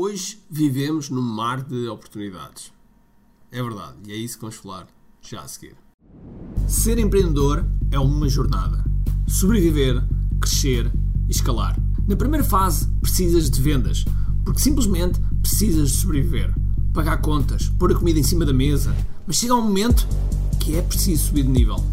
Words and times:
Hoje 0.00 0.38
vivemos 0.48 1.10
num 1.10 1.20
mar 1.20 1.60
de 1.60 1.88
oportunidades. 1.88 2.72
É 3.50 3.60
verdade, 3.60 3.96
e 4.06 4.12
é 4.12 4.16
isso 4.16 4.36
que 4.36 4.42
vamos 4.42 4.54
falar 4.54 4.86
já 5.20 5.40
a 5.40 5.48
seguir. 5.48 5.74
Ser 6.68 7.00
empreendedor 7.00 7.66
é 7.90 7.98
uma 7.98 8.28
jornada. 8.28 8.84
Sobreviver, 9.26 10.00
crescer 10.40 10.88
e 11.26 11.32
escalar. 11.32 11.76
Na 12.06 12.14
primeira 12.14 12.44
fase, 12.44 12.86
precisas 13.00 13.50
de 13.50 13.60
vendas, 13.60 14.04
porque 14.44 14.60
simplesmente 14.60 15.18
precisas 15.42 15.90
de 15.90 15.96
sobreviver. 15.96 16.54
Pagar 16.94 17.20
contas, 17.20 17.68
pôr 17.68 17.90
a 17.90 17.96
comida 17.96 18.20
em 18.20 18.22
cima 18.22 18.46
da 18.46 18.52
mesa, 18.52 18.94
mas 19.26 19.34
chega 19.34 19.56
um 19.56 19.62
momento 19.62 20.06
que 20.60 20.76
é 20.76 20.82
preciso 20.82 21.26
subir 21.26 21.42
de 21.42 21.50
nível. 21.50 21.84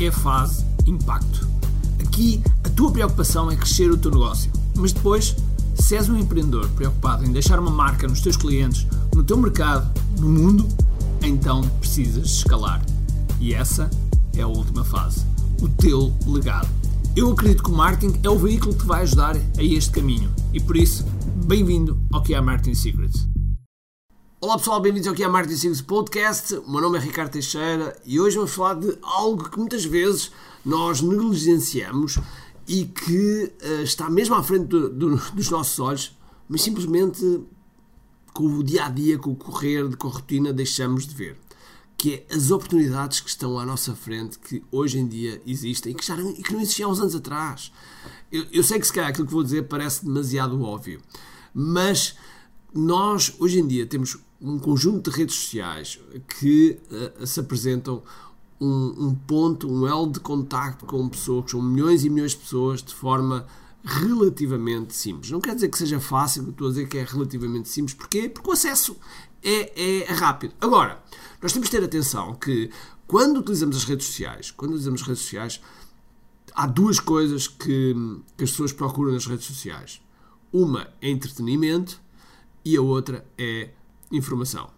É 0.00 0.08
a 0.08 0.12
fase 0.12 0.64
impacto. 0.88 1.46
Aqui, 2.04 2.42
a 2.64 2.68
tua 2.70 2.90
preocupação 2.90 3.48
é 3.48 3.54
crescer 3.54 3.92
o 3.92 3.96
teu 3.96 4.10
negócio, 4.10 4.50
mas 4.74 4.92
depois 4.92 5.36
se 5.74 5.96
és 5.96 6.08
um 6.08 6.16
empreendedor 6.16 6.68
preocupado 6.70 7.24
em 7.24 7.32
deixar 7.32 7.58
uma 7.58 7.70
marca 7.70 8.06
nos 8.06 8.20
teus 8.20 8.36
clientes, 8.36 8.86
no 9.14 9.24
teu 9.24 9.36
mercado, 9.36 9.90
no 10.18 10.28
mundo, 10.28 10.68
então 11.22 11.62
precisas 11.80 12.26
escalar. 12.26 12.84
E 13.40 13.52
essa 13.52 13.90
é 14.36 14.42
a 14.42 14.46
última 14.46 14.84
fase. 14.84 15.24
O 15.60 15.68
teu 15.68 16.12
legado. 16.26 16.68
Eu 17.16 17.30
acredito 17.30 17.62
que 17.62 17.70
o 17.70 17.74
marketing 17.74 18.18
é 18.22 18.28
o 18.28 18.38
veículo 18.38 18.72
que 18.72 18.80
te 18.80 18.86
vai 18.86 19.02
ajudar 19.02 19.36
a 19.36 19.62
este 19.62 19.90
caminho. 19.90 20.32
E 20.52 20.60
por 20.60 20.76
isso, 20.76 21.04
bem-vindo 21.46 21.98
ao 22.12 22.22
que 22.22 22.34
é 22.34 22.40
Marketing 22.40 22.74
Secrets. 22.74 23.28
Olá 24.40 24.58
pessoal, 24.58 24.80
bem-vindos 24.80 25.08
ao 25.08 25.14
que 25.14 25.22
é 25.22 25.28
Marketing 25.28 25.56
Secrets 25.56 25.80
Podcast. 25.80 26.54
O 26.56 26.70
meu 26.70 26.80
nome 26.80 26.98
é 26.98 27.00
Ricardo 27.00 27.30
Teixeira 27.30 27.96
e 28.04 28.20
hoje 28.20 28.36
vamos 28.36 28.52
falar 28.52 28.74
de 28.74 28.98
algo 29.02 29.48
que 29.48 29.58
muitas 29.58 29.84
vezes 29.84 30.32
nós 30.64 31.00
negligenciamos 31.00 32.18
e 32.66 32.84
que 32.86 33.52
uh, 33.62 33.82
está 33.82 34.08
mesmo 34.08 34.34
à 34.34 34.42
frente 34.42 34.66
do, 34.66 34.88
do, 34.88 35.16
dos 35.16 35.50
nossos 35.50 35.78
olhos, 35.78 36.16
mas 36.48 36.62
simplesmente 36.62 37.44
com 38.32 38.46
o 38.46 38.64
dia 38.64 38.86
a 38.86 38.90
dia, 38.90 39.16
com 39.16 39.30
o 39.30 39.36
correr, 39.36 39.96
com 39.96 40.08
a 40.08 40.10
rotina, 40.10 40.52
deixamos 40.52 41.06
de 41.06 41.14
ver. 41.14 41.36
Que 41.96 42.14
é 42.28 42.34
as 42.34 42.50
oportunidades 42.50 43.20
que 43.20 43.30
estão 43.30 43.58
à 43.58 43.64
nossa 43.64 43.94
frente, 43.94 44.38
que 44.38 44.62
hoje 44.72 44.98
em 44.98 45.06
dia 45.06 45.40
existem 45.46 45.92
e 45.92 45.94
que, 45.94 46.04
já 46.04 46.16
não, 46.16 46.30
e 46.30 46.42
que 46.42 46.52
não 46.52 46.60
existiam 46.60 46.90
há 46.90 46.92
uns 46.92 47.00
anos 47.00 47.14
atrás. 47.14 47.72
Eu, 48.32 48.44
eu 48.50 48.64
sei 48.64 48.80
que 48.80 48.86
se 48.86 48.92
calhar 48.92 49.10
aquilo 49.10 49.26
que 49.26 49.32
vou 49.32 49.44
dizer 49.44 49.68
parece 49.68 50.04
demasiado 50.04 50.60
óbvio, 50.60 51.00
mas 51.54 52.16
nós 52.74 53.32
hoje 53.38 53.60
em 53.60 53.66
dia 53.66 53.86
temos 53.86 54.18
um 54.40 54.58
conjunto 54.58 55.10
de 55.10 55.16
redes 55.16 55.36
sociais 55.36 56.00
que 56.40 56.80
uh, 56.90 57.24
se 57.24 57.38
apresentam 57.38 58.02
um, 58.60 59.08
um, 59.08 59.14
ponto, 59.14 59.70
um 59.70 59.86
elo 59.86 60.10
de 60.10 60.20
contacto 60.20 60.86
com 60.86 61.08
pessoas, 61.08 61.52
com 61.52 61.60
milhões 61.60 62.04
e 62.04 62.10
milhões 62.10 62.32
de 62.32 62.38
pessoas, 62.38 62.82
de 62.82 62.94
forma 62.94 63.46
relativamente 63.84 64.94
simples. 64.94 65.30
Não 65.30 65.40
quer 65.40 65.54
dizer 65.54 65.68
que 65.68 65.76
seja 65.76 66.00
fácil, 66.00 66.48
estou 66.48 66.68
a 66.68 66.70
dizer 66.70 66.88
que 66.88 66.98
é 66.98 67.04
relativamente 67.04 67.68
simples. 67.68 67.94
Porquê? 67.94 68.28
Porque 68.28 68.48
o 68.48 68.52
acesso 68.52 68.96
é, 69.42 70.02
é 70.02 70.12
rápido. 70.12 70.54
Agora, 70.60 71.02
nós 71.42 71.52
temos 71.52 71.68
de 71.68 71.76
ter 71.76 71.84
atenção 71.84 72.34
que 72.34 72.70
quando 73.06 73.38
utilizamos 73.38 73.76
as 73.76 73.84
redes 73.84 74.06
sociais, 74.06 74.50
quando 74.50 74.70
utilizamos 74.70 75.02
as 75.02 75.06
redes 75.06 75.22
sociais, 75.22 75.60
há 76.54 76.66
duas 76.66 76.98
coisas 76.98 77.46
que, 77.46 77.94
que 78.36 78.44
as 78.44 78.50
pessoas 78.50 78.72
procuram 78.72 79.12
nas 79.12 79.26
redes 79.26 79.44
sociais. 79.44 80.00
Uma 80.50 80.88
é 81.02 81.10
entretenimento 81.10 82.00
e 82.64 82.76
a 82.76 82.80
outra 82.80 83.26
é 83.36 83.70
informação. 84.10 84.70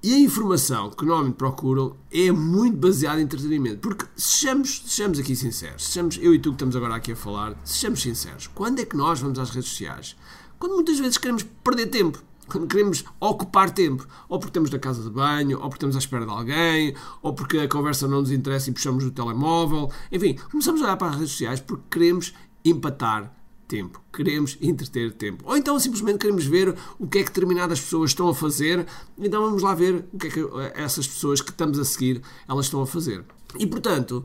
E 0.00 0.14
a 0.14 0.18
informação 0.20 0.90
que 0.90 1.04
normalmente 1.04 1.34
procuram 1.34 1.96
é 2.12 2.30
muito 2.30 2.76
baseada 2.76 3.20
em 3.20 3.24
entretenimento. 3.24 3.78
Porque, 3.78 4.06
sejamos, 4.14 4.84
sejamos 4.86 5.18
aqui 5.18 5.34
sinceros, 5.34 5.88
sejamos, 5.88 6.16
eu 6.22 6.32
e 6.32 6.38
tu 6.38 6.50
que 6.50 6.54
estamos 6.54 6.76
agora 6.76 6.94
aqui 6.94 7.12
a 7.12 7.16
falar, 7.16 7.56
sejamos 7.64 8.00
sinceros, 8.00 8.46
quando 8.46 8.78
é 8.78 8.84
que 8.84 8.96
nós 8.96 9.20
vamos 9.20 9.40
às 9.40 9.50
redes 9.50 9.70
sociais? 9.70 10.14
Quando 10.56 10.76
muitas 10.76 11.00
vezes 11.00 11.18
queremos 11.18 11.42
perder 11.42 11.86
tempo. 11.86 12.22
Quando 12.46 12.68
queremos 12.68 13.04
ocupar 13.18 13.70
tempo. 13.70 14.06
Ou 14.28 14.38
porque 14.38 14.50
estamos 14.50 14.70
na 14.70 14.78
casa 14.78 15.02
de 15.02 15.10
banho, 15.10 15.56
ou 15.56 15.62
porque 15.62 15.78
estamos 15.78 15.96
à 15.96 15.98
espera 15.98 16.24
de 16.24 16.30
alguém, 16.30 16.94
ou 17.20 17.34
porque 17.34 17.58
a 17.58 17.68
conversa 17.68 18.06
não 18.06 18.20
nos 18.20 18.30
interessa 18.30 18.70
e 18.70 18.72
puxamos 18.72 19.04
o 19.04 19.10
telemóvel. 19.10 19.90
Enfim, 20.12 20.36
começamos 20.48 20.80
a 20.80 20.84
olhar 20.84 20.96
para 20.96 21.08
as 21.08 21.16
redes 21.16 21.32
sociais 21.32 21.60
porque 21.60 21.82
queremos 21.90 22.32
empatar 22.64 23.32
tempo. 23.68 24.02
Queremos 24.12 24.56
entreter 24.60 25.12
tempo. 25.12 25.44
Ou 25.46 25.56
então 25.56 25.78
simplesmente 25.78 26.18
queremos 26.18 26.46
ver 26.46 26.74
o 26.98 27.06
que 27.06 27.18
é 27.18 27.22
que 27.22 27.28
determinadas 27.28 27.80
pessoas 27.80 28.10
estão 28.10 28.28
a 28.28 28.34
fazer. 28.34 28.86
Então 29.18 29.42
vamos 29.42 29.62
lá 29.62 29.74
ver 29.74 30.06
o 30.12 30.18
que 30.18 30.26
é 30.26 30.30
que 30.30 30.40
essas 30.74 31.06
pessoas 31.06 31.40
que 31.40 31.50
estamos 31.50 31.78
a 31.78 31.84
seguir 31.84 32.22
elas 32.48 32.66
estão 32.66 32.80
a 32.82 32.86
fazer. 32.86 33.24
E 33.58 33.66
portanto, 33.66 34.24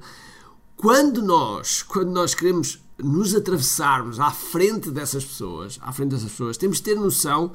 quando 0.77 1.21
nós, 1.21 1.83
quando 1.83 2.11
nós 2.11 2.33
queremos 2.33 2.81
nos 2.97 3.35
atravessarmos 3.35 4.19
à 4.19 4.31
frente 4.31 4.89
dessas 4.89 5.25
pessoas, 5.25 5.77
à 5.81 5.91
frente 5.91 6.11
dessas 6.11 6.31
pessoas, 6.31 6.57
temos 6.57 6.77
de 6.77 6.83
ter 6.83 6.95
noção 6.95 7.51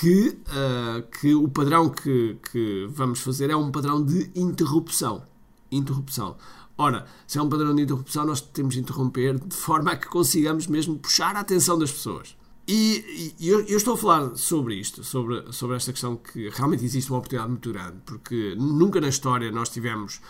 que, 0.00 0.36
uh, 0.48 1.02
que 1.20 1.34
o 1.34 1.48
padrão 1.48 1.88
que, 1.88 2.36
que 2.50 2.86
vamos 2.90 3.20
fazer 3.20 3.50
é 3.50 3.56
um 3.56 3.70
padrão 3.70 4.04
de 4.04 4.30
interrupção. 4.34 5.22
Interrupção. 5.70 6.36
Ora, 6.76 7.06
se 7.26 7.38
é 7.38 7.42
um 7.42 7.48
padrão 7.48 7.74
de 7.74 7.82
interrupção, 7.82 8.24
nós 8.24 8.40
temos 8.40 8.74
de 8.74 8.80
interromper 8.80 9.38
de 9.38 9.54
forma 9.54 9.92
a 9.92 9.96
que 9.96 10.08
consigamos 10.08 10.66
mesmo 10.66 10.98
puxar 10.98 11.36
a 11.36 11.40
atenção 11.40 11.78
das 11.78 11.92
pessoas. 11.92 12.36
E, 12.66 13.34
e 13.38 13.48
eu, 13.48 13.60
eu, 13.66 13.76
estou 13.76 13.94
a 13.94 13.96
falar 13.96 14.36
sobre 14.36 14.74
isto, 14.74 15.04
sobre, 15.04 15.52
sobre 15.52 15.76
esta 15.76 15.92
questão 15.92 16.16
que 16.16 16.48
realmente 16.48 16.84
existe 16.84 17.10
uma 17.10 17.18
oportunidade 17.18 17.50
muito 17.50 17.70
grande, 17.70 17.98
porque 18.06 18.54
nunca 18.56 19.00
na 19.00 19.08
história 19.08 19.52
nós 19.52 19.68
tivemos 19.68 20.20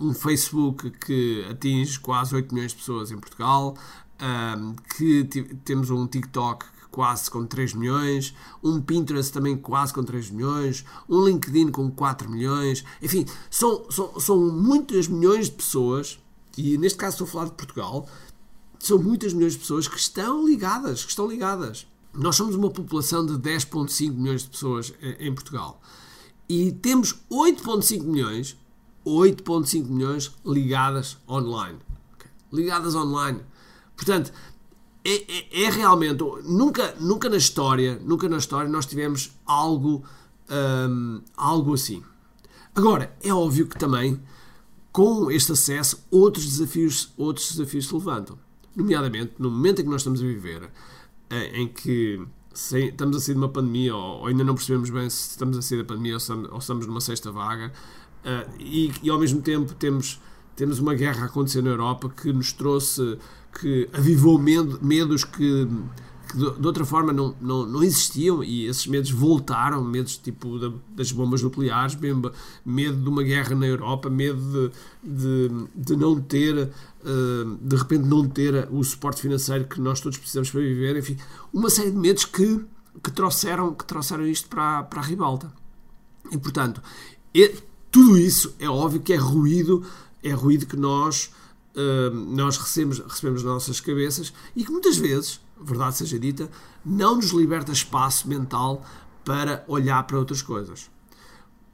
um, 0.00 0.08
um 0.08 0.14
Facebook 0.14 0.90
que 0.90 1.44
atinge 1.50 2.00
quase 2.00 2.34
8 2.34 2.52
milhões 2.52 2.72
de 2.72 2.78
pessoas 2.78 3.12
em 3.12 3.18
Portugal, 3.18 3.76
um, 4.58 4.74
que 4.96 5.24
temos 5.64 5.90
um 5.90 6.06
TikTok 6.06 6.64
quase 6.94 7.28
com 7.28 7.44
3 7.44 7.74
milhões, 7.74 8.32
um 8.62 8.80
Pinterest 8.80 9.32
também 9.32 9.56
quase 9.56 9.92
com 9.92 10.04
3 10.04 10.30
milhões, 10.30 10.84
um 11.08 11.24
LinkedIn 11.24 11.72
com 11.72 11.90
4 11.90 12.30
milhões, 12.30 12.84
enfim, 13.02 13.26
são, 13.50 13.90
são, 13.90 14.20
são 14.20 14.38
muitas 14.52 15.08
milhões 15.08 15.46
de 15.46 15.56
pessoas, 15.56 16.20
e 16.56 16.78
neste 16.78 16.96
caso 16.96 17.14
estou 17.14 17.26
a 17.26 17.30
falar 17.30 17.44
de 17.46 17.56
Portugal, 17.56 18.08
são 18.78 18.96
muitas 18.96 19.32
milhões 19.32 19.54
de 19.54 19.58
pessoas 19.58 19.88
que 19.88 19.98
estão 19.98 20.46
ligadas, 20.46 21.02
que 21.02 21.10
estão 21.10 21.26
ligadas. 21.26 21.84
Nós 22.12 22.36
somos 22.36 22.54
uma 22.54 22.70
população 22.70 23.26
de 23.26 23.32
10.5 23.32 24.12
milhões 24.12 24.44
de 24.44 24.50
pessoas 24.50 24.94
em 25.18 25.34
Portugal. 25.34 25.80
E 26.48 26.70
temos 26.70 27.16
8.5 27.28 28.04
milhões, 28.04 28.56
8.5 29.04 29.88
milhões 29.88 30.32
ligadas 30.46 31.18
online. 31.28 31.80
Ligadas 32.52 32.94
online. 32.94 33.40
Portanto, 33.96 34.32
é, 35.04 35.14
é, 35.14 35.64
é, 35.64 35.70
realmente 35.70 36.24
nunca 36.44 36.94
nunca 36.98 37.28
na 37.28 37.36
história 37.36 38.00
nunca 38.02 38.26
na 38.28 38.38
história 38.38 38.70
nós 38.70 38.86
tivemos 38.86 39.32
algo 39.44 40.02
um, 40.50 41.20
algo 41.36 41.74
assim. 41.74 42.02
Agora 42.74 43.14
é 43.22 43.32
óbvio 43.32 43.66
que 43.66 43.78
também 43.78 44.20
com 44.90 45.30
este 45.30 45.52
acesso 45.52 46.06
outros 46.10 46.46
desafios 46.46 47.12
outros 47.18 47.52
desafios 47.52 47.86
se 47.86 47.94
levantam. 47.94 48.38
Nomeadamente 48.74 49.34
no 49.38 49.50
momento 49.50 49.80
em 49.80 49.84
que 49.84 49.90
nós 49.90 50.00
estamos 50.00 50.20
a 50.20 50.24
viver 50.24 50.70
eh, 51.28 51.60
em 51.60 51.68
que 51.68 52.26
estamos 52.54 53.16
a 53.16 53.20
sair 53.20 53.34
de 53.34 53.40
uma 53.40 53.48
pandemia 53.48 53.94
ou, 53.94 54.26
ainda 54.26 54.42
não 54.42 54.54
percebemos 54.54 54.88
bem 54.88 55.10
se 55.10 55.30
estamos 55.30 55.58
a 55.58 55.62
sair 55.62 55.78
da 55.78 55.84
pandemia 55.84 56.12
ou 56.12 56.18
estamos, 56.18 56.50
ou 56.50 56.58
estamos 56.58 56.86
numa 56.86 57.00
sexta 57.00 57.30
vaga 57.30 57.72
uh, 58.24 58.50
e, 58.58 58.92
e 59.02 59.10
ao 59.10 59.18
mesmo 59.18 59.42
tempo 59.42 59.74
temos 59.74 60.20
temos 60.56 60.78
uma 60.78 60.94
guerra 60.94 61.22
a 61.22 61.26
acontecer 61.26 61.62
na 61.62 61.70
Europa 61.70 62.08
que 62.08 62.32
nos 62.32 62.52
trouxe, 62.52 63.18
que 63.60 63.88
avivou 63.92 64.38
medo, 64.38 64.78
medos 64.82 65.24
que, 65.24 65.68
que 66.28 66.36
de, 66.36 66.66
outra 66.66 66.84
forma 66.84 67.12
não, 67.12 67.34
não, 67.40 67.66
não 67.66 67.82
existiam 67.82 68.42
e 68.42 68.66
esses 68.66 68.86
medos 68.86 69.10
voltaram, 69.10 69.82
medos 69.82 70.16
tipo 70.16 70.58
da, 70.58 70.72
das 70.90 71.12
bombas 71.12 71.42
nucleares, 71.42 71.94
medo, 71.96 72.32
medo 72.64 72.96
de 72.96 73.08
uma 73.08 73.22
guerra 73.22 73.54
na 73.54 73.66
Europa, 73.66 74.10
medo 74.10 74.70
de, 75.02 75.48
de, 75.48 75.66
de 75.74 75.96
não 75.96 76.20
ter, 76.20 76.54
uh, 76.56 77.58
de 77.60 77.76
repente 77.76 78.04
não 78.04 78.28
ter 78.28 78.68
o 78.70 78.82
suporte 78.82 79.22
financeiro 79.22 79.64
que 79.66 79.80
nós 79.80 80.00
todos 80.00 80.18
precisamos 80.18 80.50
para 80.50 80.60
viver, 80.60 80.96
enfim, 80.96 81.16
uma 81.52 81.70
série 81.70 81.90
de 81.90 81.96
medos 81.96 82.24
que, 82.24 82.64
que, 83.02 83.10
trouxeram, 83.10 83.74
que 83.74 83.84
trouxeram 83.84 84.26
isto 84.26 84.48
para, 84.48 84.82
para 84.84 85.00
a 85.00 85.04
ribalta. 85.04 85.52
E 86.30 86.38
portanto, 86.38 86.82
e, 87.34 87.54
tudo 87.90 88.18
isso 88.18 88.54
é 88.58 88.68
óbvio 88.68 89.00
que 89.00 89.12
é 89.12 89.16
ruído 89.16 89.84
é 90.24 90.32
ruído 90.32 90.66
que 90.66 90.76
nós, 90.76 91.30
uh, 91.74 92.14
nós 92.14 92.56
recebemos, 92.56 92.98
recebemos 92.98 93.42
nas 93.42 93.52
nossas 93.52 93.80
cabeças 93.80 94.32
e 94.54 94.64
que 94.64 94.70
muitas 94.70 94.96
vezes, 94.96 95.40
verdade 95.60 95.96
seja 95.96 96.18
dita, 96.18 96.50
não 96.84 97.16
nos 97.16 97.30
liberta 97.30 97.72
espaço 97.72 98.28
mental 98.28 98.84
para 99.24 99.64
olhar 99.66 100.02
para 100.06 100.18
outras 100.18 100.42
coisas. 100.42 100.90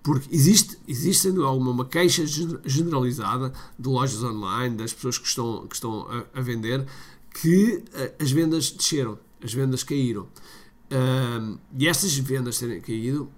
Porque 0.03 0.35
existe, 0.35 0.79
existe 0.89 1.23
sendo 1.25 1.45
alguma 1.45 1.71
uma 1.71 1.85
queixa 1.85 2.25
generalizada 2.65 3.53
de 3.79 3.89
lojas 3.89 4.23
online, 4.23 4.77
das 4.77 4.95
pessoas 4.95 5.19
que 5.19 5.27
estão, 5.27 5.67
que 5.67 5.75
estão 5.75 6.07
a, 6.09 6.39
a 6.39 6.41
vender, 6.41 6.87
que 7.35 7.85
uh, 7.95 8.23
as 8.23 8.31
vendas 8.31 8.71
desceram, 8.71 9.19
as 9.43 9.53
vendas 9.53 9.83
caíram. 9.83 10.23
Uh, 10.23 11.59
e 11.79 11.87
estas 11.87 12.17
vendas 12.17 12.59
terem 12.59 12.81
caído 12.81 13.31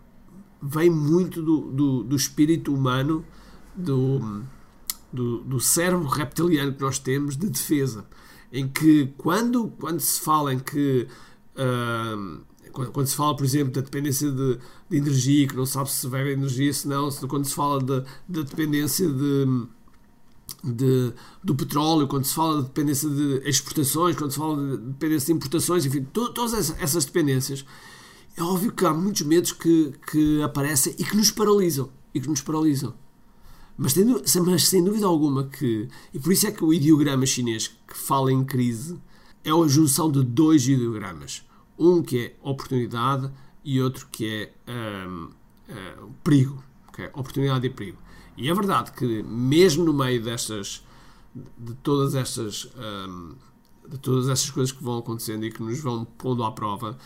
vem 0.63 0.89
muito 0.89 1.43
do, 1.43 1.73
do, 1.73 2.03
do 2.05 2.17
espírito 2.17 2.73
humano, 2.73 3.25
do, 3.75 4.45
do, 5.13 5.43
do 5.45 5.61
cérebro 5.61 6.07
reptiliano 6.07 6.73
que 6.73 6.81
nós 6.81 6.99
temos 6.99 7.37
de 7.37 7.49
defesa, 7.49 8.07
em 8.53 8.69
que 8.69 9.13
quando, 9.17 9.69
quando 9.79 10.01
se 10.01 10.21
fala 10.21 10.53
em 10.53 10.59
que 10.59 11.07
uh, 11.57 12.43
quando, 12.73 12.91
quando, 12.91 13.07
se 13.07 13.17
fala, 13.17 13.37
por 13.37 13.45
exemplo, 13.45 13.73
da 13.73 13.81
dependência 13.83 14.31
de, 14.31 14.59
de, 14.89 14.97
energia, 14.97 15.47
que 15.47 15.57
não 15.57 15.67
sabe 15.67 15.91
se 15.91 16.07
vai 16.07 16.23
haver 16.23 16.33
energia, 16.33 16.73
se 16.73 16.89
não, 16.89 17.11
quando 17.29 17.45
se 17.45 17.55
fala 17.55 17.83
da, 17.83 18.01
da 18.29 18.43
dependência 18.43 19.09
de, 19.09 19.67
de, 20.65 21.13
do 21.45 21.55
petróleo, 21.55 22.09
quando 22.09 22.25
se 22.25 22.35
fala 22.35 22.63
de 22.63 22.69
dependência 22.69 23.09
de 23.09 23.43
exportações, 23.49 24.17
quando 24.17 24.31
se 24.31 24.39
fala 24.39 24.57
de 24.57 24.77
dependência 24.79 25.27
de 25.27 25.33
importações, 25.33 25.85
enfim, 25.85 26.05
to, 26.05 26.33
todas 26.33 26.71
essas 26.81 27.05
dependências, 27.05 27.65
é 28.37 28.43
óbvio 28.43 28.73
que 28.73 28.85
há 28.87 28.95
muitos 28.95 29.23
medos 29.23 29.53
que, 29.53 29.93
que 30.11 30.43
aparecem 30.43 30.95
e 30.99 31.05
que 31.05 31.17
nos 31.17 31.31
paralisam. 31.31 31.91
E 32.15 32.21
que 32.21 32.29
nos 32.29 32.41
paralisam. 32.41 32.95
Mas, 33.77 33.95
mas 34.45 34.69
sem 34.69 34.85
dúvida 34.85 35.07
alguma 35.07 35.45
que. 35.45 35.89
E 36.13 36.19
por 36.19 36.33
isso 36.33 36.47
é 36.47 36.53
que 36.53 36.65
o 36.65 36.73
ideograma 36.73 37.27
chinês 37.27 37.69
que 37.69 37.97
fala 37.97 38.33
em 38.33 38.45
crise 38.45 38.99
é 39.45 39.51
a 39.51 39.67
junção 39.67 40.11
de 40.11 40.23
dois 40.23 40.67
ideogramas. 40.67 41.45
Um 41.79 42.03
que 42.03 42.19
é 42.19 42.37
oportunidade 42.43 43.31
e 43.65 43.81
outro 43.81 44.07
que 44.11 44.27
é 44.67 45.09
um, 45.09 45.31
um, 45.69 46.13
perigo. 46.23 46.63
Okay? 46.89 47.07
Oportunidade 47.15 47.67
e 47.67 47.71
perigo. 47.71 47.99
E 48.37 48.49
é 48.49 48.55
verdade 48.55 48.93
que, 48.93 49.23
mesmo 49.23 49.85
no 49.85 49.93
meio 49.93 50.23
destas. 50.23 50.85
de 51.35 51.75
todas 51.83 52.15
estas. 52.15 52.69
Um, 52.77 53.35
de 53.89 53.99
todas 53.99 54.29
estas 54.29 54.49
coisas 54.51 54.71
que 54.71 54.83
vão 54.83 54.99
acontecendo 54.99 55.45
e 55.45 55.51
que 55.51 55.61
nos 55.61 55.81
vão 55.81 56.05
pondo 56.05 56.45
à 56.45 56.53
prova, 56.53 56.97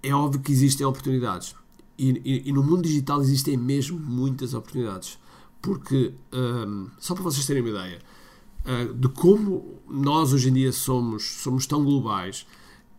é 0.00 0.14
óbvio 0.14 0.40
que 0.40 0.52
existem 0.52 0.86
oportunidades. 0.86 1.56
E, 1.98 2.10
e, 2.24 2.48
e 2.48 2.52
no 2.52 2.62
mundo 2.62 2.82
digital 2.82 3.20
existem 3.20 3.56
mesmo 3.56 3.98
muitas 3.98 4.54
oportunidades. 4.54 5.18
Porque, 5.60 6.14
um, 6.32 6.88
só 6.98 7.14
para 7.14 7.24
vocês 7.24 7.46
terem 7.46 7.62
uma 7.62 7.70
ideia, 7.70 8.00
uh, 8.64 8.94
de 8.94 9.08
como 9.08 9.80
nós 9.88 10.32
hoje 10.32 10.50
em 10.50 10.52
dia 10.52 10.72
somos, 10.72 11.24
somos 11.24 11.66
tão 11.66 11.84
globais, 11.84 12.46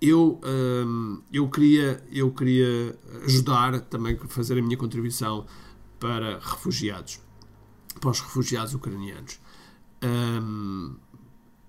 eu, 0.01 0.39
um, 0.43 1.21
eu, 1.31 1.49
queria, 1.49 2.03
eu 2.11 2.31
queria 2.31 2.97
ajudar 3.25 3.81
também 3.81 4.17
fazer 4.27 4.57
a 4.57 4.61
minha 4.61 4.77
contribuição 4.77 5.45
para 5.99 6.39
refugiados, 6.39 7.19
para 7.99 8.09
os 8.09 8.21
refugiados 8.21 8.73
ucranianos. 8.73 9.39
Um, 10.01 10.95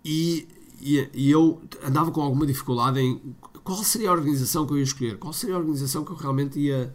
e, 0.04 0.46
e, 0.80 1.10
e, 1.12 1.30
eu 1.30 1.60
andava 1.84 2.12
com 2.12 2.22
alguma 2.22 2.46
dificuldade 2.46 3.00
em 3.00 3.34
qual 3.64 3.82
seria 3.82 4.10
a 4.10 4.12
organização 4.12 4.64
que 4.64 4.72
eu 4.72 4.78
ia 4.78 4.84
escolher, 4.84 5.18
qual 5.18 5.32
seria 5.32 5.56
a 5.56 5.58
organização 5.58 6.04
que 6.04 6.12
eu 6.12 6.16
realmente 6.16 6.58
ia, 6.58 6.94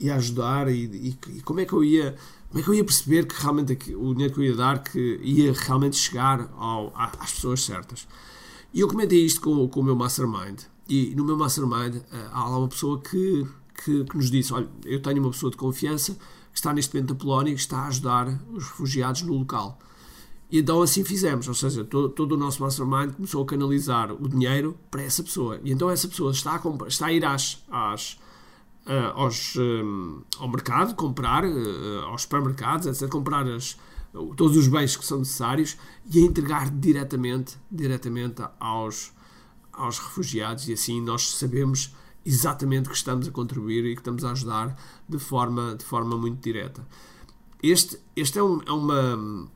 ia 0.00 0.14
ajudar 0.16 0.68
e, 0.68 0.84
e, 0.84 1.18
e 1.36 1.40
como 1.42 1.60
é 1.60 1.64
que 1.64 1.72
eu 1.72 1.82
ia 1.84 2.16
como 2.48 2.60
é 2.60 2.62
que 2.62 2.70
eu 2.70 2.74
ia 2.74 2.84
perceber 2.84 3.26
que 3.26 3.40
realmente 3.42 3.94
o 3.94 4.14
dinheiro 4.14 4.32
que 4.32 4.40
eu 4.40 4.44
ia 4.44 4.56
dar 4.56 4.82
que 4.82 5.20
ia 5.22 5.52
realmente 5.52 5.96
chegar 5.96 6.48
ao, 6.56 6.92
às 6.96 7.32
pessoas 7.32 7.62
certas? 7.62 8.08
E 8.72 8.80
eu 8.80 8.88
comentei 8.88 9.24
isto 9.24 9.40
com, 9.40 9.68
com 9.68 9.80
o 9.80 9.82
meu 9.82 9.96
mastermind. 9.96 10.60
E 10.88 11.14
no 11.14 11.24
meu 11.24 11.36
mastermind 11.36 11.96
eh, 11.96 12.28
há 12.32 12.48
lá 12.48 12.58
uma 12.58 12.68
pessoa 12.68 13.00
que, 13.00 13.46
que, 13.84 14.04
que, 14.04 14.16
nos 14.16 14.30
disse: 14.30 14.52
Olha, 14.54 14.68
eu 14.84 15.00
tenho 15.00 15.20
uma 15.20 15.30
pessoa 15.30 15.50
de 15.50 15.56
confiança 15.56 16.14
que 16.14 16.58
está 16.58 16.72
neste 16.72 16.94
momento 16.94 17.10
na 17.10 17.20
Polónia 17.20 17.50
e 17.50 17.54
que 17.54 17.60
está 17.60 17.80
a 17.80 17.86
ajudar 17.88 18.28
os 18.50 18.64
refugiados 18.64 19.22
no 19.22 19.34
local. 19.34 19.78
E 20.50 20.58
então 20.60 20.80
assim 20.80 21.04
fizemos, 21.04 21.46
ou 21.46 21.52
seja, 21.52 21.84
todo, 21.84 22.08
todo, 22.08 22.32
o 22.32 22.36
nosso 22.38 22.62
mastermind 22.62 23.12
começou 23.12 23.42
a 23.42 23.46
canalizar 23.46 24.10
o 24.12 24.26
dinheiro 24.26 24.78
para 24.90 25.02
essa 25.02 25.22
pessoa. 25.22 25.60
E 25.62 25.70
então 25.70 25.90
essa 25.90 26.08
pessoa 26.08 26.30
está 26.30 26.54
a, 26.54 26.58
comprar, 26.58 26.88
está 26.88 27.06
a 27.06 27.12
ir 27.12 27.22
às, 27.24 27.62
às, 27.70 28.18
aos, 29.14 29.56
um, 29.56 30.22
ao 30.38 30.48
mercado, 30.48 30.94
comprar, 30.94 31.44
uh, 31.44 32.04
aos 32.06 32.22
supermercados, 32.22 32.86
etc., 32.86 33.08
comprar 33.08 33.46
as, 33.46 33.76
todos 34.36 34.56
os 34.56 34.68
bens 34.68 34.96
que 34.96 35.04
são 35.04 35.18
necessários 35.18 35.76
e 36.10 36.20
a 36.20 36.22
entregar 36.22 36.70
diretamente, 36.70 37.56
diretamente 37.70 38.42
aos, 38.58 39.12
aos 39.72 39.98
refugiados 39.98 40.68
e 40.68 40.72
assim 40.72 41.00
nós 41.00 41.32
sabemos 41.32 41.94
exatamente 42.24 42.88
que 42.88 42.94
estamos 42.94 43.28
a 43.28 43.30
contribuir 43.30 43.84
e 43.84 43.94
que 43.94 44.00
estamos 44.00 44.24
a 44.24 44.32
ajudar 44.32 44.76
de 45.08 45.18
forma, 45.18 45.74
de 45.74 45.84
forma 45.84 46.16
muito 46.16 46.42
direta. 46.42 46.86
Este, 47.62 47.98
este 48.16 48.38
é, 48.38 48.42
um, 48.42 48.60
é 48.66 48.72
uma 48.72 49.48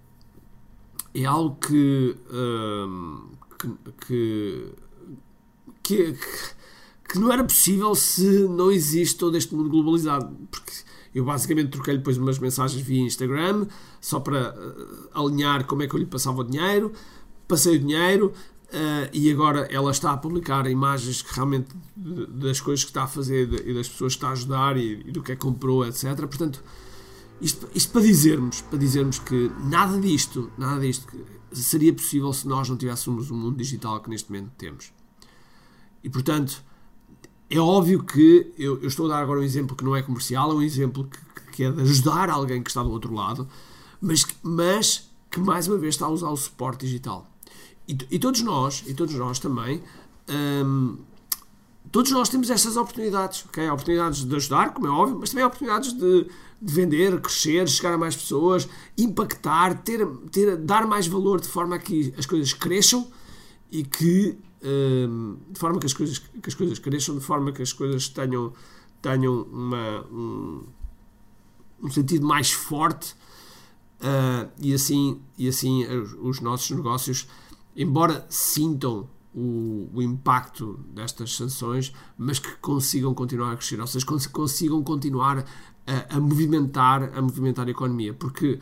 é 1.14 1.24
algo 1.24 1.56
que, 1.56 2.16
um, 2.30 3.30
que, 4.06 4.72
que, 5.82 6.12
que 6.12 6.61
que 7.12 7.18
não 7.18 7.30
era 7.30 7.44
possível 7.44 7.94
se 7.94 8.24
não 8.48 8.72
existe 8.72 9.16
todo 9.16 9.36
este 9.36 9.54
mundo 9.54 9.68
globalizado. 9.68 10.34
Porque 10.50 10.72
eu 11.14 11.22
basicamente 11.26 11.68
troquei-lhe 11.68 11.98
depois 11.98 12.16
umas 12.16 12.38
mensagens 12.38 12.80
via 12.80 13.02
Instagram, 13.02 13.66
só 14.00 14.18
para 14.18 14.54
uh, 14.54 15.20
alinhar 15.20 15.66
como 15.66 15.82
é 15.82 15.86
que 15.86 15.94
eu 15.94 16.00
lhe 16.00 16.06
passava 16.06 16.40
o 16.40 16.44
dinheiro. 16.44 16.90
Passei 17.46 17.76
o 17.76 17.78
dinheiro 17.78 18.32
uh, 18.68 19.10
e 19.12 19.30
agora 19.30 19.68
ela 19.70 19.90
está 19.90 20.12
a 20.12 20.16
publicar 20.16 20.66
imagens 20.66 21.20
que 21.20 21.34
realmente 21.34 21.68
das 21.94 22.62
coisas 22.62 22.82
que 22.82 22.90
está 22.90 23.02
a 23.02 23.06
fazer 23.06 23.68
e 23.68 23.74
das 23.74 23.90
pessoas 23.90 24.14
que 24.14 24.16
está 24.16 24.28
a 24.28 24.32
ajudar 24.32 24.78
e, 24.78 25.02
e 25.06 25.12
do 25.12 25.22
que 25.22 25.32
é 25.32 25.36
que 25.36 25.42
comprou, 25.42 25.86
etc. 25.86 26.16
Portanto, 26.16 26.64
isto, 27.42 27.68
isto, 27.74 27.92
para 27.92 28.00
dizermos, 28.00 28.62
para 28.62 28.78
dizermos 28.78 29.18
que 29.18 29.52
nada 29.64 30.00
disto, 30.00 30.50
nada 30.56 30.80
disto 30.80 31.06
seria 31.52 31.92
possível 31.92 32.32
se 32.32 32.48
nós 32.48 32.70
não 32.70 32.76
tivéssemos 32.78 33.30
o 33.30 33.34
mundo 33.34 33.58
digital 33.58 34.00
que 34.00 34.08
neste 34.08 34.32
momento 34.32 34.52
temos. 34.56 34.94
E 36.02 36.08
portanto, 36.08 36.64
é 37.52 37.60
óbvio 37.60 38.02
que 38.02 38.50
eu, 38.58 38.80
eu, 38.80 38.88
estou 38.88 39.04
a 39.06 39.10
dar 39.10 39.22
agora 39.22 39.40
um 39.40 39.42
exemplo 39.42 39.76
que 39.76 39.84
não 39.84 39.94
é 39.94 40.00
comercial, 40.00 40.50
é 40.52 40.54
um 40.54 40.62
exemplo 40.62 41.06
que, 41.06 41.52
que 41.52 41.64
é 41.64 41.70
de 41.70 41.82
ajudar 41.82 42.30
alguém 42.30 42.62
que 42.62 42.70
está 42.70 42.82
do 42.82 42.90
outro 42.90 43.12
lado, 43.12 43.46
mas, 44.00 44.26
mas 44.42 45.10
que 45.30 45.38
mais 45.38 45.68
uma 45.68 45.76
vez 45.76 45.94
está 45.94 46.06
a 46.06 46.08
usar 46.08 46.30
o 46.30 46.36
suporte 46.36 46.86
digital. 46.86 47.30
E, 47.86 47.96
e 48.10 48.18
todos 48.18 48.40
nós, 48.40 48.82
e 48.86 48.94
todos 48.94 49.14
nós 49.16 49.38
também, 49.38 49.82
hum, 50.64 50.96
todos 51.90 52.10
nós 52.10 52.30
temos 52.30 52.48
estas 52.48 52.78
oportunidades, 52.78 53.44
ok? 53.46 53.68
Oportunidades 53.68 54.24
de 54.24 54.34
ajudar, 54.34 54.72
como 54.72 54.86
é 54.86 54.90
óbvio, 54.90 55.18
mas 55.20 55.28
também 55.28 55.44
oportunidades 55.44 55.92
de, 55.92 56.26
de 56.60 56.72
vender, 56.72 57.20
crescer, 57.20 57.68
chegar 57.68 57.92
a 57.92 57.98
mais 57.98 58.16
pessoas, 58.16 58.66
impactar, 58.96 59.82
ter, 59.82 60.06
ter, 60.30 60.56
dar 60.56 60.86
mais 60.86 61.06
valor 61.06 61.38
de 61.38 61.48
forma 61.48 61.76
a 61.76 61.78
que 61.78 62.14
as 62.16 62.24
coisas 62.24 62.54
cresçam 62.54 63.06
e 63.70 63.84
que 63.84 64.38
de 64.62 65.58
forma 65.58 65.80
que 65.80 65.86
as 65.86 65.92
coisas 65.92 66.18
que 66.18 66.48
as 66.48 66.54
coisas 66.54 66.78
cresçam, 66.78 67.16
de 67.16 67.24
forma 67.24 67.52
que 67.52 67.62
as 67.62 67.72
coisas 67.72 68.08
tenham 68.08 68.52
tenham 69.00 69.42
uma, 69.42 70.06
um, 70.06 70.64
um 71.82 71.90
sentido 71.90 72.24
mais 72.24 72.52
forte 72.52 73.14
uh, 74.00 74.48
e 74.60 74.72
assim 74.72 75.20
e 75.36 75.48
assim 75.48 75.84
os 76.20 76.40
nossos 76.40 76.70
negócios, 76.70 77.26
embora 77.76 78.24
sintam 78.28 79.08
o, 79.34 79.88
o, 79.92 80.02
impacto 80.02 80.78
destas 80.94 81.34
sanções, 81.34 81.92
mas 82.16 82.38
que 82.38 82.54
consigam 82.56 83.12
continuar 83.14 83.52
a 83.52 83.56
crescer, 83.56 83.80
ou 83.80 83.86
seja, 83.86 84.06
consigam 84.30 84.82
continuar 84.84 85.44
a, 85.86 86.16
a 86.16 86.20
movimentar 86.20 87.16
a 87.16 87.20
movimentar 87.20 87.66
a 87.66 87.70
economia, 87.70 88.14
porque 88.14 88.60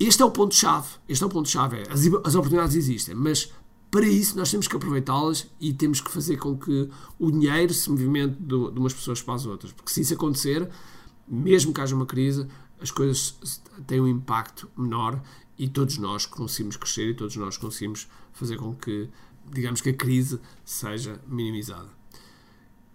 este 0.00 0.22
é 0.22 0.24
o 0.24 0.30
ponto-chave. 0.30 0.88
Este 1.06 1.22
é 1.22 1.26
o 1.26 1.30
ponto-chave. 1.30 1.76
É, 1.76 1.82
as, 1.92 2.06
as 2.24 2.34
oportunidades 2.34 2.74
existem, 2.74 3.14
mas 3.14 3.52
para 3.90 4.06
isso, 4.06 4.36
nós 4.36 4.50
temos 4.50 4.68
que 4.68 4.76
aproveitá-las 4.76 5.48
e 5.60 5.72
temos 5.72 6.00
que 6.00 6.10
fazer 6.10 6.36
com 6.36 6.56
que 6.56 6.88
o 7.18 7.30
dinheiro 7.30 7.74
se 7.74 7.90
movimente 7.90 8.36
de, 8.40 8.54
umas 8.54 8.94
pessoas 8.94 9.20
para 9.20 9.34
as 9.34 9.46
outras. 9.46 9.72
Porque 9.72 9.90
se 9.90 10.00
isso 10.00 10.14
acontecer, 10.14 10.68
mesmo 11.26 11.74
que 11.74 11.80
haja 11.80 11.94
uma 11.94 12.06
crise, 12.06 12.46
as 12.80 12.90
coisas 12.90 13.60
têm 13.86 14.00
um 14.00 14.06
impacto 14.06 14.70
menor 14.76 15.20
e 15.58 15.68
todos 15.68 15.98
nós 15.98 16.24
conseguimos 16.24 16.76
crescer 16.76 17.10
e 17.10 17.14
todos 17.14 17.34
nós 17.36 17.56
conseguimos 17.56 18.08
fazer 18.32 18.56
com 18.56 18.74
que, 18.74 19.08
digamos 19.52 19.80
que 19.80 19.90
a 19.90 19.94
crise 19.94 20.40
seja 20.64 21.20
minimizada. 21.26 21.88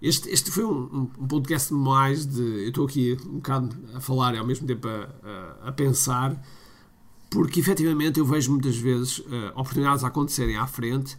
Este, 0.01 0.29
este 0.29 0.49
foi 0.49 0.63
um, 0.63 1.09
um 1.19 1.27
podcast 1.27 1.73
mais 1.73 2.25
de. 2.25 2.41
Eu 2.41 2.69
estou 2.69 2.85
aqui 2.85 3.17
um 3.25 3.35
bocado 3.35 3.75
a 3.93 3.99
falar 3.99 4.33
e 4.35 4.37
ao 4.37 4.45
mesmo 4.45 4.67
tempo 4.67 4.87
a, 4.87 5.09
a, 5.63 5.69
a 5.69 5.71
pensar 5.71 6.41
porque 7.29 7.59
efetivamente 7.59 8.19
eu 8.19 8.25
vejo 8.25 8.51
muitas 8.51 8.77
vezes 8.77 9.19
uh, 9.19 9.51
oportunidades 9.55 10.03
a 10.03 10.07
acontecerem 10.07 10.57
à 10.57 10.67
frente 10.67 11.17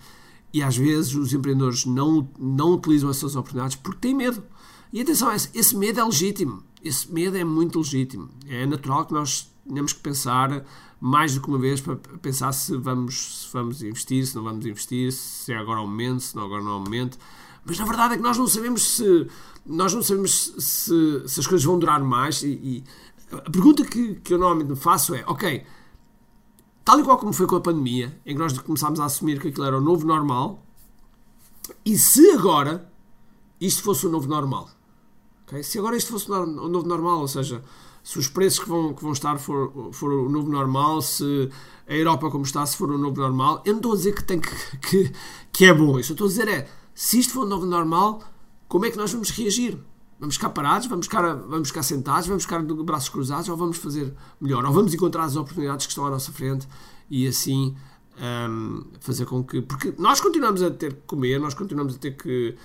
e 0.53 0.63
às 0.63 0.77
vezes 0.77 1.15
os 1.15 1.33
empreendedores 1.33 1.85
não, 1.85 2.29
não 2.39 2.75
utilizam 2.75 3.11
essas 3.11 3.37
oportunidades 3.37 3.77
porque 3.77 3.99
têm 4.01 4.15
medo. 4.15 4.43
E 4.93 5.01
atenção, 5.01 5.33
esse, 5.33 5.51
esse 5.55 5.77
medo 5.77 6.01
é 6.01 6.05
legítimo. 6.05 6.63
Esse 6.83 7.13
medo 7.13 7.37
é 7.37 7.45
muito 7.45 7.79
legítimo. 7.79 8.31
É 8.47 8.65
natural 8.65 9.05
que 9.05 9.13
nós 9.13 9.53
tenhamos 9.69 9.93
que 9.93 10.01
pensar 10.01 10.65
mais 11.01 11.35
do 11.35 11.41
que 11.41 11.49
uma 11.49 11.59
vez 11.59 11.81
para 11.81 11.97
pensar 11.97 12.53
se 12.53 12.77
vamos, 12.77 13.43
se 13.43 13.53
vamos 13.53 13.83
investir, 13.83 14.27
se 14.27 14.35
não 14.35 14.45
vamos 14.45 14.65
investir, 14.65 15.13
se 15.13 15.53
é 15.53 15.57
agora 15.57 15.81
o 15.81 15.87
momento, 15.87 16.21
se 16.21 16.37
não 16.37 16.45
agora 16.45 16.63
não 16.63 16.79
o 16.79 16.81
momento. 16.81 17.19
Mas 17.65 17.79
na 17.79 17.85
verdade 17.85 18.15
é 18.15 18.17
que 18.17 18.23
nós 18.23 18.39
não 18.39 18.47
sabemos 18.47 18.97
se 18.97 19.27
nós 19.67 19.93
não 19.93 20.03
sabemos 20.03 20.55
se, 20.59 21.23
se 21.27 21.41
as 21.41 21.47
coisas 21.47 21.65
vão 21.65 21.79
durar 21.79 22.01
mais 22.01 22.43
e, 22.43 22.49
e 22.49 22.85
a 23.33 23.51
pergunta 23.51 23.85
que, 23.85 24.15
que 24.15 24.33
eu 24.33 24.39
normalmente 24.39 24.69
me 24.69 24.77
faço 24.77 25.15
é, 25.15 25.25
ok, 25.27 25.65
Tal 26.87 27.01
e 27.01 27.03
qual 27.03 27.19
como 27.19 27.33
foi 27.33 27.49
com 27.49 27.57
a 27.57 27.61
pandemia, 27.61 28.17
em 28.25 28.33
que 28.33 28.39
nós 28.39 28.57
começámos 28.61 29.01
a 29.01 29.07
assumir 29.07 29.41
que 29.41 29.49
aquilo 29.49 29.67
era 29.67 29.77
o 29.77 29.81
novo 29.81 30.07
normal, 30.07 30.65
e 31.85 31.99
se 31.99 32.31
agora 32.31 32.89
isto 33.61 33.83
fosse 33.83 34.07
o 34.07 34.09
novo 34.09 34.29
normal? 34.29 34.71
Okay? 35.49 35.65
Se 35.65 35.81
agora 35.81 35.97
isto 35.97 36.13
fosse 36.13 36.31
o 36.31 36.47
novo 36.47 36.87
normal, 36.87 37.19
ou 37.19 37.27
seja, 37.27 37.61
se 38.05 38.17
os 38.21 38.29
preços 38.29 38.61
que 38.61 38.69
vão, 38.69 38.95
que 38.95 39.03
vão 39.03 39.11
estar 39.11 39.37
for, 39.37 39.91
for 39.93 40.13
o 40.13 40.29
novo 40.29 40.49
normal, 40.49 41.03
se 41.03 41.51
a 41.89 41.93
Europa 41.93 42.31
como 42.31 42.45
está, 42.45 42.65
se 42.65 42.77
for 42.77 42.89
o 42.89 42.97
novo 42.97 43.21
normal, 43.21 43.63
eu 43.65 43.73
não 43.73 43.81
estou 43.81 43.93
a 43.93 43.97
dizer 43.97 44.15
que, 44.15 44.23
tem 44.23 44.39
que, 44.39 44.79
que, 44.79 45.13
que 45.51 45.65
é 45.65 45.75
bom. 45.75 45.99
Isso 45.99 46.13
eu 46.13 46.15
estou 46.15 46.27
a 46.27 46.31
dizer 46.31 46.47
é, 46.47 46.69
se 46.95 47.19
isto 47.19 47.33
for 47.33 47.47
o 47.47 47.49
novo 47.49 47.67
normal, 47.67 48.23
como 48.69 48.87
é 48.87 48.93
que 48.93 48.97
nós 48.97 49.11
vamos 49.11 49.31
reagir? 49.31 49.77
Vamos 50.19 50.37
ficar 50.37 50.51
parados, 50.51 50.87
vamos 50.87 51.07
ficar, 51.07 51.35
vamos 51.35 51.69
ficar 51.69 51.83
sentados, 51.83 52.27
vamos 52.27 52.45
ficar 52.45 52.65
de 52.65 52.75
braços 52.83 53.11
cruzados 53.11 53.49
ou 53.49 53.57
vamos 53.57 53.77
fazer 53.77 54.15
melhor? 54.41 54.65
Ou 54.65 54.73
vamos 54.73 54.95
encontrar 54.95 55.25
as 55.25 55.37
oportunidades 55.37 55.85
que 55.85 55.93
estão 55.93 56.07
à 56.07 56.11
nossa 56.11 56.33
frente 56.33 56.67
e 57.11 57.27
assim 57.27 57.77
um, 58.19 58.85
fazer 59.01 59.27
com 59.27 59.45
que. 59.45 59.61
Porque 59.61 59.95
nós 59.99 60.21
continuamos 60.21 60.63
a 60.63 60.71
ter 60.71 60.95
que 60.95 61.03
comer, 61.03 61.39
nós 61.39 61.53
continuamos 61.53 61.97
a 61.97 61.99
ter 61.99 62.13
que, 62.13 62.57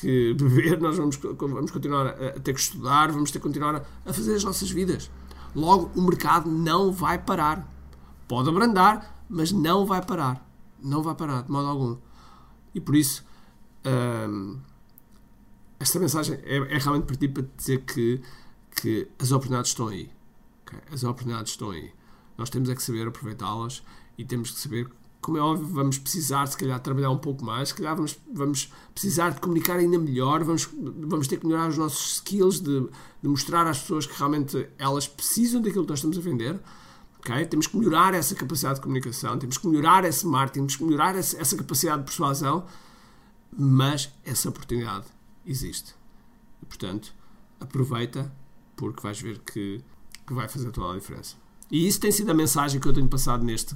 que 0.00 0.32
beber, 0.38 0.80
nós 0.80 0.96
vamos, 0.96 1.16
vamos 1.16 1.70
continuar 1.70 2.06
a 2.06 2.40
ter 2.40 2.54
que 2.54 2.60
estudar, 2.60 3.12
vamos 3.12 3.30
ter 3.30 3.38
que 3.38 3.42
continuar 3.42 3.84
a 4.06 4.12
fazer 4.12 4.34
as 4.34 4.44
nossas 4.44 4.70
vidas. 4.70 5.10
Logo, 5.54 5.90
o 5.94 6.02
mercado 6.02 6.50
não 6.50 6.90
vai 6.90 7.18
parar. 7.18 7.70
Pode 8.26 8.48
abrandar, 8.48 9.24
mas 9.28 9.52
não 9.52 9.84
vai 9.84 10.02
parar. 10.02 10.42
Não 10.82 11.02
vai 11.02 11.14
parar, 11.14 11.42
de 11.42 11.50
modo 11.50 11.68
algum. 11.68 11.96
E 12.74 12.80
por 12.80 12.96
isso. 12.96 13.24
Um, 13.84 14.58
esta 15.84 15.98
mensagem 15.98 16.38
é, 16.44 16.56
é 16.56 16.78
realmente 16.78 17.04
para 17.04 17.16
ti 17.16 17.28
para 17.28 17.44
dizer 17.56 17.82
que, 17.82 18.20
que 18.74 19.06
as 19.18 19.30
oportunidades 19.30 19.70
estão 19.70 19.88
aí. 19.88 20.10
Okay? 20.62 20.80
As 20.90 21.04
oportunidades 21.04 21.52
estão 21.52 21.70
aí. 21.70 21.92
Nós 22.38 22.48
temos 22.48 22.70
é 22.70 22.74
que 22.74 22.82
saber 22.82 23.06
aproveitá-las 23.06 23.82
e 24.16 24.24
temos 24.24 24.50
que 24.50 24.58
saber, 24.58 24.90
como 25.20 25.36
é 25.36 25.42
óbvio, 25.42 25.66
vamos 25.66 25.98
precisar, 25.98 26.46
se 26.46 26.56
calhar, 26.56 26.80
trabalhar 26.80 27.10
um 27.10 27.18
pouco 27.18 27.44
mais, 27.44 27.68
se 27.68 27.74
calhar 27.74 27.94
vamos, 27.94 28.18
vamos 28.32 28.72
precisar 28.94 29.30
de 29.30 29.40
comunicar 29.40 29.76
ainda 29.76 29.98
melhor, 29.98 30.42
vamos, 30.42 30.68
vamos 30.72 31.28
ter 31.28 31.36
que 31.36 31.46
melhorar 31.46 31.68
os 31.68 31.76
nossos 31.76 32.16
skills 32.16 32.60
de, 32.60 32.88
de 33.22 33.28
mostrar 33.28 33.66
às 33.66 33.78
pessoas 33.78 34.06
que 34.06 34.18
realmente 34.18 34.66
elas 34.78 35.06
precisam 35.06 35.60
daquilo 35.60 35.84
que 35.84 35.90
nós 35.90 35.98
estamos 35.98 36.16
a 36.16 36.20
vender. 36.22 36.58
Okay? 37.18 37.44
Temos 37.44 37.66
que 37.66 37.76
melhorar 37.76 38.14
essa 38.14 38.34
capacidade 38.34 38.76
de 38.76 38.80
comunicação, 38.80 39.38
temos 39.38 39.58
que 39.58 39.68
melhorar 39.68 40.04
esse 40.04 40.26
marketing, 40.26 40.60
temos 40.60 40.76
que 40.76 40.84
melhorar 40.84 41.14
essa, 41.14 41.38
essa 41.38 41.56
capacidade 41.56 41.98
de 41.98 42.04
persuasão, 42.04 42.64
mas 43.56 44.10
essa 44.24 44.48
oportunidade 44.48 45.13
existe. 45.46 45.94
E, 46.62 46.66
portanto, 46.66 47.14
aproveita 47.60 48.32
porque 48.76 49.00
vais 49.00 49.20
ver 49.20 49.38
que, 49.40 49.80
que 50.26 50.32
vai 50.32 50.48
fazer 50.48 50.70
toda 50.70 50.92
a 50.92 50.98
diferença. 50.98 51.36
E 51.70 51.86
isso 51.86 52.00
tem 52.00 52.12
sido 52.12 52.30
a 52.30 52.34
mensagem 52.34 52.80
que 52.80 52.86
eu 52.86 52.92
tenho 52.92 53.08
passado 53.08 53.44
neste, 53.44 53.74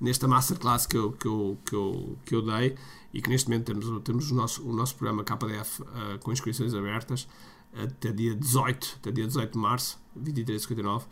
nesta 0.00 0.26
masterclass 0.26 0.86
que 0.86 0.96
eu, 0.96 1.12
que, 1.12 1.26
eu, 1.26 1.58
que, 1.64 1.74
eu, 1.74 2.18
que 2.24 2.34
eu 2.34 2.42
dei 2.42 2.76
e 3.12 3.20
que 3.20 3.28
neste 3.28 3.48
momento 3.48 3.66
temos, 3.66 4.02
temos 4.02 4.30
o, 4.30 4.34
nosso, 4.34 4.62
o 4.68 4.72
nosso 4.72 4.94
programa 4.96 5.24
KDF 5.24 5.82
uh, 5.82 6.18
com 6.20 6.32
inscrições 6.32 6.74
abertas 6.74 7.28
até 7.72 8.10
dia 8.10 8.34
18, 8.34 8.98
até 9.00 9.10
dia 9.10 9.26
18 9.26 9.52
de 9.52 9.58
março, 9.58 9.98
2359. 10.14 11.06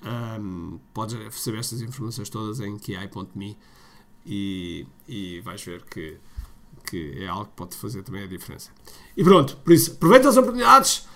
Um, 0.00 0.78
podes 0.94 1.16
saber 1.36 1.58
estas 1.58 1.82
informações 1.82 2.28
todas 2.28 2.60
em 2.60 2.76
ki.me 2.76 3.56
e, 4.24 4.86
e 5.06 5.40
vais 5.40 5.62
ver 5.62 5.84
que 5.84 6.18
que 6.90 7.22
é 7.22 7.26
algo 7.26 7.46
que 7.46 7.56
pode 7.56 7.76
fazer 7.76 8.02
também 8.02 8.24
a 8.24 8.26
diferença. 8.26 8.70
E 9.16 9.22
pronto, 9.22 9.56
por 9.58 9.72
isso, 9.72 9.92
aproveita 9.92 10.28
as 10.28 10.36
oportunidades 10.36 11.06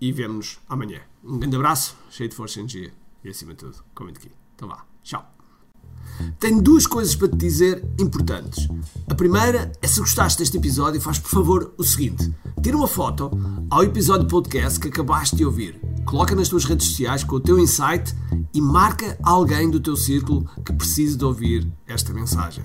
e 0.00 0.12
vemo-nos 0.12 0.58
amanhã. 0.68 1.00
Um 1.22 1.38
grande 1.38 1.56
abraço, 1.56 1.96
cheio 2.10 2.28
de 2.28 2.36
força 2.36 2.58
e 2.58 2.62
energia 2.62 2.92
e 3.22 3.28
acima 3.28 3.52
de 3.52 3.58
tudo, 3.58 3.82
comente 3.94 4.18
aqui. 4.18 4.30
Então 4.54 4.68
vá, 4.68 4.84
tchau. 5.02 5.34
Tenho 6.38 6.62
duas 6.62 6.86
coisas 6.86 7.16
para 7.16 7.28
te 7.28 7.36
dizer 7.36 7.84
importantes. 7.98 8.68
A 9.08 9.14
primeira 9.14 9.72
é 9.82 9.86
se 9.86 10.00
gostaste 10.00 10.38
deste 10.38 10.56
episódio, 10.56 11.00
faz 11.00 11.18
por 11.18 11.30
favor 11.30 11.74
o 11.76 11.82
seguinte: 11.82 12.32
tira 12.62 12.76
uma 12.76 12.86
foto 12.86 13.30
ao 13.70 13.82
episódio 13.82 14.28
podcast 14.28 14.78
que 14.78 14.88
acabaste 14.88 15.36
de 15.36 15.44
ouvir, 15.44 15.80
coloca 16.04 16.34
nas 16.34 16.48
tuas 16.48 16.64
redes 16.64 16.88
sociais 16.88 17.24
com 17.24 17.36
o 17.36 17.40
teu 17.40 17.58
insight 17.58 18.14
e 18.52 18.60
marca 18.60 19.18
alguém 19.22 19.70
do 19.70 19.80
teu 19.80 19.96
círculo 19.96 20.48
que 20.64 20.72
precise 20.72 21.16
de 21.16 21.24
ouvir 21.24 21.72
esta 21.86 22.12
mensagem. 22.12 22.64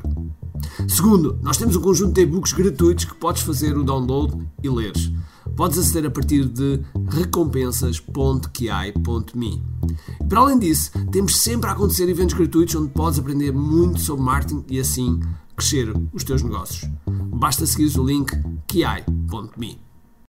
Segundo, 0.88 1.38
nós 1.42 1.58
temos 1.58 1.76
um 1.76 1.82
conjunto 1.82 2.14
de 2.14 2.22
e-books 2.22 2.54
gratuitos 2.54 3.06
que 3.06 3.16
podes 3.16 3.44
fazer 3.44 3.78
o 3.78 3.84
download 3.84 4.36
e 4.64 4.70
leres. 4.70 5.12
Podes 5.56 5.78
aceder 5.78 6.06
a 6.06 6.12
partir 6.12 6.46
de 6.46 6.82
recompensas.ki.me. 7.10 9.64
Para 10.28 10.40
além 10.40 10.60
disso, 10.60 10.92
temos 11.12 11.38
sempre 11.38 11.70
a 11.70 11.74
acontecer 11.74 12.08
eventos 12.08 12.36
gratuitos 12.36 12.76
onde 12.76 12.92
podes 12.92 13.20
aprender 13.20 13.52
muito 13.52 14.00
sobre 14.00 14.24
marketing 14.24 14.64
e 14.70 14.80
assim 14.80 15.20
crescer 15.56 15.92
os 16.14 16.24
teus 16.24 16.42
negócios. 16.42 16.90
Basta 17.08 17.66
seguir 17.66 18.00
o 18.00 18.06
link 18.06 18.32
ki.me. 18.68 19.89